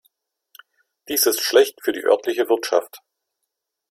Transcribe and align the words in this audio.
Dies 1.09 1.27
ist 1.27 1.43
schlecht 1.43 1.79
für 1.83 1.91
die 1.91 2.03
örtliche 2.03 2.49
Wirtschaft. 2.49 3.01